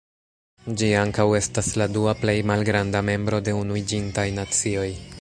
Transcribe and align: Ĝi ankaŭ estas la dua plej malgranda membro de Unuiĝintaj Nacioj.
Ĝi 0.81 0.87
ankaŭ 1.01 1.25
estas 1.41 1.69
la 1.81 1.87
dua 1.97 2.15
plej 2.23 2.37
malgranda 2.53 3.05
membro 3.13 3.45
de 3.49 3.57
Unuiĝintaj 3.63 4.29
Nacioj. 4.41 4.93